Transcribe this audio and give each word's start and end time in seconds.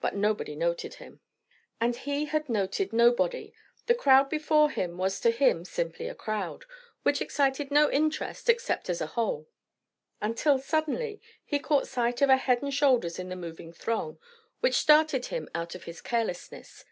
But 0.00 0.14
nobody 0.14 0.56
noted 0.56 0.94
him. 0.94 1.20
And 1.78 1.94
he 1.96 2.24
had 2.24 2.48
noted 2.48 2.94
nobody; 2.94 3.52
the 3.84 3.94
crowd 3.94 4.30
before 4.30 4.70
him 4.70 4.96
was 4.96 5.20
to 5.20 5.30
him 5.30 5.66
simply 5.66 6.08
a 6.08 6.14
crowd, 6.14 6.64
which 7.02 7.20
excited 7.20 7.70
no 7.70 7.90
interest 7.90 8.48
except 8.48 8.88
as 8.88 9.02
a 9.02 9.06
whole. 9.12 9.46
Until, 10.22 10.56
suddenly, 10.58 11.20
he 11.44 11.58
caught 11.58 11.86
sight 11.86 12.22
of 12.22 12.30
a 12.30 12.38
head 12.38 12.62
and 12.62 12.72
shoulders 12.72 13.18
in 13.18 13.28
the 13.28 13.36
moving 13.36 13.70
throng, 13.70 14.18
which 14.60 14.76
started 14.76 15.26
him 15.26 15.50
out 15.54 15.74
of 15.74 15.84
his 15.84 16.00
carelessness. 16.00 16.86